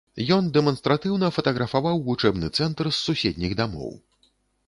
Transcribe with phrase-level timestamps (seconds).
[0.35, 3.93] Ён дэманстратыўна фатаграфаваў вучэбны цэнтр з суседніх дамоў.